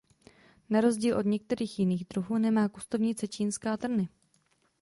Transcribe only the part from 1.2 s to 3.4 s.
některých jiných druhů nemá kustovnice